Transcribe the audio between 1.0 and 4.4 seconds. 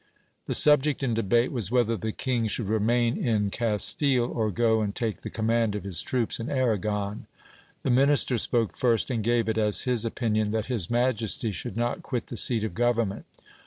in debate was whether the king should remain in Cas tile,